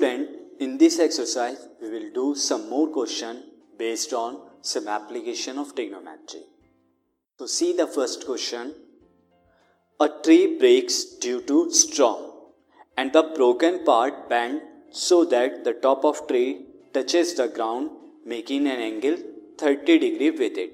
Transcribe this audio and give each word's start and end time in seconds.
Student, 0.00 0.30
in 0.60 0.78
this 0.78 0.98
exercise, 0.98 1.68
we 1.78 1.90
will 1.90 2.10
do 2.14 2.34
some 2.34 2.70
more 2.70 2.88
question 2.88 3.42
based 3.76 4.14
on 4.14 4.40
some 4.62 4.88
application 4.88 5.58
of 5.58 5.74
trigonometry. 5.74 6.40
So 7.38 7.44
see 7.44 7.74
the 7.76 7.86
first 7.86 8.24
question. 8.24 8.74
A 10.00 10.08
tree 10.24 10.56
breaks 10.58 11.04
due 11.04 11.42
to 11.42 11.70
storm 11.70 12.32
and 12.96 13.12
the 13.12 13.24
broken 13.36 13.84
part 13.84 14.30
bend 14.30 14.62
so 14.90 15.26
that 15.26 15.64
the 15.64 15.74
top 15.74 16.06
of 16.06 16.26
tree 16.26 16.64
touches 16.94 17.34
the 17.34 17.48
ground 17.48 17.90
making 18.24 18.68
an 18.68 18.80
angle 18.80 19.18
30 19.58 19.98
degree 19.98 20.30
with 20.30 20.56
it. 20.56 20.72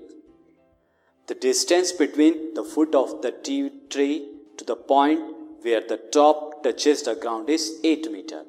The 1.27 1.35
distance 1.35 1.91
between 1.91 2.55
the 2.55 2.63
foot 2.63 2.95
of 2.95 3.23
the 3.23 3.33
tree 3.33 4.29
to 4.57 4.65
the 4.65 4.77
point 4.77 5.21
where 5.63 5.81
the 5.81 6.01
top 6.13 6.63
touches 6.63 7.03
the 7.03 7.17
ground 7.17 7.51
is 7.51 7.81
8 7.83 8.13
meter. 8.13 8.45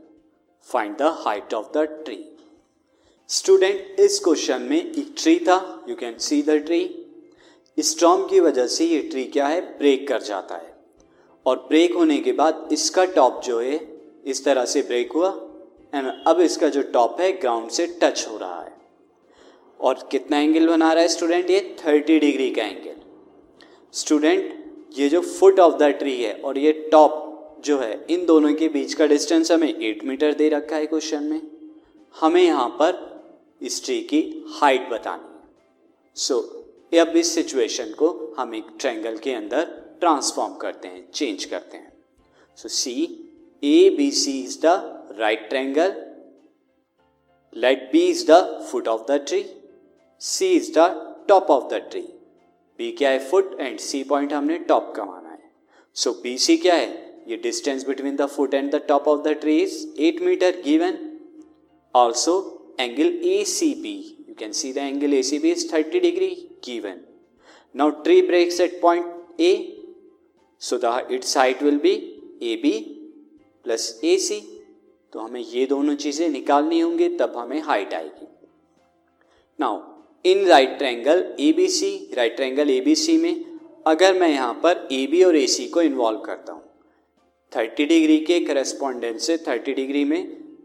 Find 0.75 0.97
the 0.97 1.01
height 1.01 1.53
of 1.53 1.65
the 1.77 1.77
tree 1.77 2.17
student 3.27 3.99
इस 3.99 4.19
question 4.19 4.61
में 4.61 4.77
एक 4.77 5.13
tree 5.17 5.39
था. 5.39 5.85
You 5.89 5.95
can 5.95 6.17
see 6.17 6.41
the 6.41 6.49
tree 6.49 7.05
storm 7.77 8.27
की 8.27 8.39
वजह 8.39 8.67
से 8.67 8.85
ये 8.85 9.01
tree 9.01 9.23
क्या 9.23 9.47
है? 9.47 9.61
ब्रेक 9.77 10.07
कर 10.07 10.21
जाता 10.21 10.55
है. 10.55 10.73
और 11.45 11.57
ब्रेक 11.57 11.93
होने 11.93 12.17
के 12.17 12.31
बाद 12.31 12.69
इसका 12.71 13.05
टॉप 13.05 13.41
जो 13.43 13.59
है, 13.59 13.79
इस 14.25 14.45
तरह 14.45 14.65
से 14.65 14.81
ब्रेक 14.81 15.11
हुआ. 15.11 15.29
एंड 15.93 16.23
अब 16.27 16.41
इसका 16.41 16.69
जो 16.69 16.81
टॉप 16.81 17.21
है 17.21 17.31
ग्राउंड 17.31 17.69
से 17.69 17.87
टच 18.03 18.27
हो 18.27 18.37
रहा 18.37 18.61
है. 18.61 18.77
और 19.79 20.07
कितना 20.11 20.39
एंगल 20.39 20.67
बना 20.67 20.93
रहा 20.93 21.01
है 21.01 21.07
स्टूडेंट 21.07 21.49
ये 21.49 21.77
थर्टी 21.85 22.19
डिग्री 22.19 22.49
का 22.49 22.63
एंगल 22.63 22.95
स्टूडेंट 23.93 24.65
ये 24.97 25.09
जो 25.09 25.21
फुट 25.21 25.59
ऑफ़ 25.59 25.75
द 25.75 25.83
ट्री 25.83 26.23
है 26.23 26.33
और 26.41 26.57
ये 26.57 26.71
टॉप 26.91 27.26
जो 27.65 27.77
है 27.79 28.05
इन 28.09 28.25
दोनों 28.25 28.53
के 28.53 28.67
बीच 28.69 28.93
का 28.93 29.05
डिस्टेंस 29.07 29.51
हमें 29.51 29.73
एट 29.79 30.03
मीटर 30.03 30.33
दे 30.33 30.49
रखा 30.49 30.75
है 30.75 30.85
क्वेश्चन 30.85 31.23
में। 31.23 31.41
हमें 32.15 32.41
यहाँ 32.43 32.69
पर 32.69 33.05
इस 33.61 33.83
ट्री 33.85 33.99
की 34.01 34.21
हाइट 34.49 34.89
बतानी 34.89 35.23
है। 35.23 36.15
सो 36.17 36.35
so, 36.35 36.99
अब 36.99 37.15
इस 37.17 37.33
सिचुएशन 37.35 37.91
को 37.93 38.35
हम 38.39 38.55
एक 38.55 38.67
ट्रायंगल 38.79 39.17
के 39.17 39.33
अंदर 39.33 39.63
ट्रांसफॉर्म 39.99 40.55
करते 40.55 40.87
हैं 40.87 41.09
चेंज 41.11 41.45
करते 41.45 41.77
हैं। 41.77 41.93
So 42.57 42.69
C 42.69 42.93
A 43.63 43.89
B 43.89 44.09
C 44.11 44.39
is 44.41 44.59
the 44.65 45.15
right 45.19 45.49
triangle 45.49 45.95
let 47.55 47.89
B 47.91 48.05
is 48.07 48.25
the 48.31 48.67
foot 48.71 48.87
of 48.87 49.01
the 49.11 49.19
tree 49.27 49.45
C 50.21 50.51
is 50.55 50.71
the 50.77 51.25
top 51.27 51.49
of 51.51 51.73
the 51.73 51.81
tree 51.91 52.01
B 52.79 52.91
क्या 52.91 53.09
है 53.09 53.27
फुट 53.29 53.59
एंड 53.59 53.79
सी 53.79 54.03
पॉइंट 54.03 54.33
हमने 54.33 54.57
top 54.59 54.93
का 54.95 55.05
माना 55.05 55.29
है। 55.29 55.51
So 55.95 56.11
B 56.13 56.37
C 56.37 56.57
क्या 56.57 56.75
है? 56.75 57.06
ये 57.27 57.37
distance 57.43 57.85
between 57.87 58.15
the 58.15 58.25
foot 58.27 58.53
and 58.53 58.71
the 58.75 58.81
top 58.87 59.07
of 59.07 59.21
the 59.23 59.33
tree 59.41 59.57
is 59.61 59.75
eight 60.07 60.21
metre 60.21 60.61
given 60.65 60.97
also 61.95 62.35
angle 62.79 63.13
A 63.25 63.43
C 63.47 63.73
B 63.83 63.95
you 64.29 64.35
can 64.39 64.51
see 64.59 64.73
the 64.73 64.77
angle 64.77 65.13
A 65.13 65.21
C 65.23 65.39
B 65.39 65.51
is 65.51 65.71
thirty 65.73 65.99
degree 65.99 66.29
given 66.65 66.99
now 67.75 67.89
tree 68.03 68.21
breaks 68.27 68.59
at 68.61 68.79
point 68.81 69.41
A 69.41 69.53
so 70.61 70.77
the 70.83 71.07
its 71.11 71.37
height 71.37 71.63
will 71.63 71.79
be 71.79 71.95
A 72.43 72.55
B 72.63 72.77
plus 73.65 73.99
A 74.03 74.17
C 74.19 74.39
तो 75.13 75.19
हमें 75.19 75.39
ये 75.41 75.65
दोनों 75.65 75.93
चीज़ें 75.95 76.27
निकालनी 76.29 76.79
होंगी, 76.79 77.07
तब 77.09 77.33
हमें 77.37 77.59
height 77.61 77.93
आएगी. 77.93 78.25
Now 79.59 79.79
in 80.25 80.45
right 80.47 80.77
triangle 80.77 81.23
A 81.39 81.51
B 81.57 81.67
C 81.67 81.89
right 82.13 82.35
triangle 82.35 82.69
A 82.69 82.79
B 82.81 82.95
C 82.95 83.17
में, 83.17 83.45
अगर 83.87 84.19
मैं 84.19 84.29
यहाँ 84.29 84.53
पर 84.63 84.87
ए 84.91 85.05
बी 85.11 85.23
और 85.23 85.35
ए 85.35 85.45
सी 85.47 85.67
को 85.67 85.81
इन्वॉल्व 85.81 86.19
करता 86.19 86.53
हूँ 86.53 86.63
थर्टी 87.51 87.85
डिग्री 87.85 88.17
के 88.19 88.39
करस्पॉन्डेंस 88.39 89.27
से 89.27 89.37
थर्टी 89.37 89.73
डिग्री 89.73 90.03
में 90.05 90.17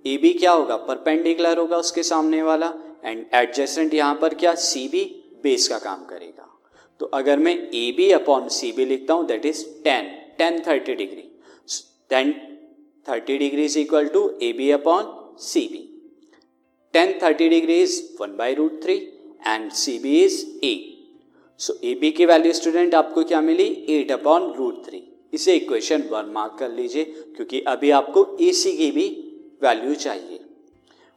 ए 0.06 0.16
बी 0.22 0.32
क्या 0.32 0.53
होगा? 0.53 0.76
परपेंडिकुलर 0.78 1.59
होगा 1.59 1.76
उसके 1.76 2.03
सामने 2.03 2.43
वाला 2.43 2.72
एंड 3.04 3.25
एडजस्टेंट 3.34 3.94
यहाँ 3.94 4.15
पर 4.22 4.34
क्या? 4.34 4.54
सी 4.54 4.87
बी 4.88 5.04
बेस 5.43 5.69
का 5.69 5.78
काम 5.78 6.04
करेगा। 6.04 6.48
तो 7.00 7.06
अगर 7.15 7.38
मैं 7.38 7.54
A 7.75 7.91
B 7.97 8.10
upon 8.12 8.48
C 8.48 8.72
B 8.72 8.84
लिखता 8.84 9.15
हूँ 9.15 9.26
that 9.26 9.47
is 9.47 9.65
tan 9.84 10.10
tan 10.38 10.59
thirty 10.66 10.94
degree 10.94 11.28
tan 12.10 12.32
thirty 13.06 13.38
degree 13.38 13.64
is 13.64 13.78
equal 13.78 14.09
to 14.09 14.28
A 14.43 14.53
B 14.53 14.70
upon 14.70 15.37
C 15.41 15.60
B 15.72 15.88
tan 16.94 17.19
thirty 17.22 17.49
degree 17.49 17.81
is 17.82 18.00
one 18.20 18.37
by 18.37 18.54
root 18.54 18.82
three 18.84 18.97
and 19.47 19.70
C 19.72 19.99
B 19.99 20.19
is 20.25 20.44
eight 20.64 20.91
so 21.60 21.78
A 21.84 21.94
B 22.00 22.10
की 22.10 22.26
value 22.26 22.53
student 22.53 22.94
आपको 22.94 23.25
क्या 23.25 23.41
मिली? 23.41 23.69
Eight 23.88 24.12
upon 24.12 24.53
root 24.53 24.84
three 24.87 25.03
इसे 25.32 25.54
equation 25.56 26.03
one 26.10 26.31
mark 26.32 26.56
कर 26.59 26.70
लीजिए, 26.70 27.04
क्योंकि 27.37 27.60
अभी 27.69 27.91
आपको 27.93 28.26
ए 28.41 28.53
सी 28.53 28.76
की 28.76 28.91
भी 28.91 29.09
वैल्यू 29.62 29.94
चाहिए। 29.97 30.41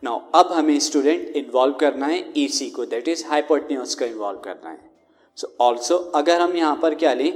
नाउ 0.03 0.19
अब 0.35 0.51
हमें 0.53 0.77
स्टूडेंट 0.81 1.35
इन्वॉल्व 1.37 1.73
करना 1.75 2.05
है 2.07 2.23
ई 2.37 2.47
सी 2.49 2.69
को 2.69 2.85
दैट 2.85 3.07
इज़ 3.07 3.25
हाइपोटन्यूस 3.27 3.95
का 3.95 4.05
इन्वॉल्व 4.05 4.39
करना 4.39 4.69
है। 4.69 4.79
सो 5.37 5.47
so 5.47 5.53
ऑल्सो 5.61 5.95
अगर 6.15 6.41
हम 6.41 6.55
यहाँ 6.57 6.79
पर 6.81 6.95
क्या 6.95 7.13
लें 7.13 7.31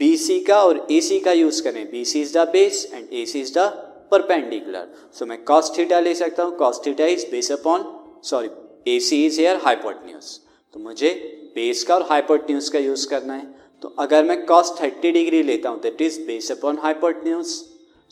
बी 0.00 0.16
सी 0.16 0.38
का 0.40 0.62
और 0.64 0.86
ए 0.90 1.00
सी 1.00 1.18
का 1.20 1.32
यूज़ 1.32 1.62
करें। 1.62 1.84
B 1.90 2.04
C 2.04 2.20
is 2.22 2.36
the 2.36 2.48
base 2.52 2.88
and 2.94 3.12
A 3.12 3.24
C 3.26 3.40
is 3.40 3.52
the 3.58 3.66
perpendicular 4.10 4.88
so 5.18 5.26
मैं 5.26 5.42
कॉस्ट 5.44 5.78
थीटा 5.78 6.00
ले 6.00 6.14
सकता 6.14 6.42
हूँ। 6.42 6.56
Cos 6.56 6.86
theta 6.86 7.06
is 7.06 7.26
base 7.30 7.50
upon 7.52 7.84
sorry 8.24 8.48
A 8.86 8.98
C 9.00 9.24
is 9.26 9.40
here 9.40 9.56
hypotenuse 9.64 10.40
तो 10.74 10.80
मुझे 10.80 11.10
बेस 11.54 11.82
का 11.84 11.94
और 11.94 12.02
हाइपोटन्यूस 12.08 12.68
का 12.68 12.78
यूज़ 12.78 13.08
करना 13.08 13.34
है। 13.34 13.46
तो 13.84 13.88
अगर 13.98 14.22
मैं 14.24 14.44
कॉस 14.46 14.70
थर्टी 14.80 15.10
डिग्री 15.12 15.42
लेता 15.42 15.68
हूँ 15.68 15.80
that 15.80 16.00
is 16.02 16.18
base 16.26 16.50
upon 16.50 16.78
hypotenuse 16.82 17.46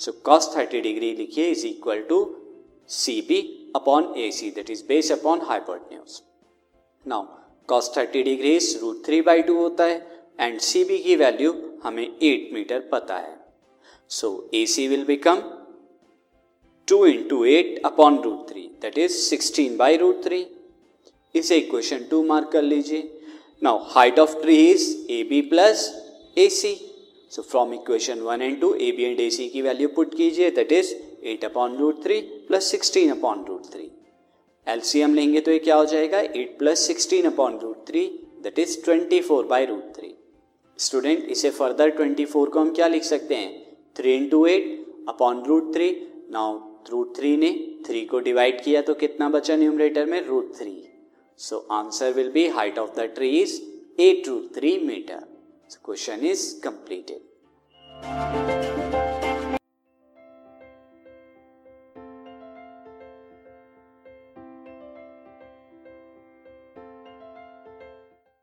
so 0.00 0.12
cos 0.24 0.48
thirty 0.56 0.80
degree 0.80 1.12
लिखिए 1.16 1.46
is 1.50 1.66
equal 1.66 2.00
to 2.08 2.18
C 2.88 3.14
B 3.28 3.38
upon 3.76 4.12
A 4.18 4.30
C 4.30 4.50
that 4.56 4.70
is 4.70 4.82
base 4.88 5.12
upon 5.12 5.40
hypotenuse 5.44 6.20
now 7.06 7.24
cos 7.68 7.90
thirty 7.96 8.22
degree 8.22 8.54
is 8.56 8.76
root 8.80 9.02
three 9.06 9.20
by 9.22 9.42
two 9.42 9.54
होता 9.56 9.84
है 9.84 10.26
and 10.40 10.58
C 10.60 10.84
B 10.84 10.98
की 10.98 11.16
value 11.16 11.54
हमें 11.84 12.04
eight 12.04 12.50
metre 12.54 12.80
पता 12.92 13.16
है. 13.18 13.34
So 14.10 14.50
A 14.54 14.64
C 14.66 14.86
will 14.88 15.04
become 15.04 15.42
two 16.88 17.04
into 17.06 17.44
eight 17.54 17.80
upon 17.84 18.22
root 18.22 18.48
three 18.50 18.68
that 18.82 18.98
is 18.98 19.16
sixteen 19.20 19.76
by 19.76 19.96
root 19.96 20.22
three 20.24 20.46
इसे 21.34 21.56
equation 21.56 22.06
two 22.10 22.22
mark 22.24 22.52
कर 22.52 22.62
लीजिए। 22.62 23.02
Now, 23.62 23.78
height 23.78 24.18
of 24.18 24.42
tree 24.42 24.70
is 24.70 25.06
AB 25.08 25.42
plus 25.42 25.94
AC. 26.36 26.82
So, 27.28 27.44
from 27.44 27.72
equation 27.72 28.24
1 28.24 28.42
and 28.42 28.60
2 28.60 28.74
AB 28.86 29.04
and 29.08 29.20
AC 29.20 29.48
की 29.50 29.62
value 29.62 29.88
put 29.88 30.14
कीजिए 30.14 30.50
that 30.50 30.72
is 30.72 30.92
8 31.26 31.44
upon 31.44 31.76
root 31.76 32.02
three 32.04 32.20
plus 32.48 32.70
sixteen 32.70 33.10
upon 33.10 33.44
root 33.48 33.66
three 33.72 33.90
LCM 34.66 35.14
लेंगे 35.14 35.40
तो 35.40 35.50
ये 35.50 35.58
क्या 35.58 35.76
हो 35.76 35.84
जाएगा? 35.84 36.22
8 36.22 36.58
plus 36.58 36.86
sixteen 36.86 37.26
upon 37.26 37.58
root 37.58 37.86
three 37.88 38.06
that 38.42 38.58
is 38.58 38.78
24 38.90 39.22
four 39.22 39.46
by 39.46 39.66
root 39.66 39.96
three 39.96 40.14
student 40.78 41.24
इसे 41.24 41.50
further 41.50 41.96
24 42.00 42.46
को 42.52 42.60
हम 42.60 42.74
क्या 42.74 42.88
लिख 42.88 43.04
सकते 43.04 43.34
हैं? 43.34 43.50
Three 43.96 44.14
into 44.14 44.46
eight 44.46 44.86
upon 45.08 45.42
root 45.44 45.74
three 45.74 45.90
now 46.30 46.58
root 46.90 47.16
three 47.16 47.36
ने 47.36 47.52
थ्री 47.86 48.04
को 48.06 48.18
डिवाइड 48.18 48.62
किया 48.64 48.82
तो 48.82 48.94
कितना 48.94 49.28
बचा 49.28 49.56
न्यूमरेटर 49.56 50.06
में? 50.06 50.24
Root 50.26 50.54
three 50.58 50.80
So 51.47 51.64
answer 51.72 52.12
will 52.12 52.32
be 52.32 52.50
height 52.50 52.78
of 52.78 52.94
the 52.94 53.08
tree 53.08 53.41
is 53.41 53.60
8 53.98 54.25
to 54.26 54.48
3 54.54 54.86
meter. 54.86 55.25
So 55.66 55.80
question 55.80 56.25
is 56.25 56.60
completed. 56.62 57.22